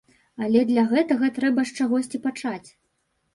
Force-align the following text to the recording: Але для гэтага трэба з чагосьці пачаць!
Але 0.45 0.61
для 0.69 0.85
гэтага 0.93 1.29
трэба 1.35 1.67
з 1.73 1.77
чагосьці 1.81 2.23
пачаць! 2.25 2.69